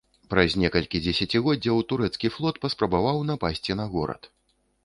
[0.33, 4.21] Праз некалькі дзесяцігоддзяў турэцкі флот паспрабаваў напасці на горад.